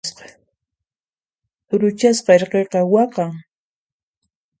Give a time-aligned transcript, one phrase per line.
[1.67, 3.31] T'uruchasqa irqiqa waqan.